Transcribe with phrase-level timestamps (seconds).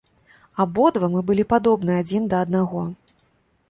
[0.65, 2.81] Абодва мы былі падобны адзін да аднаго.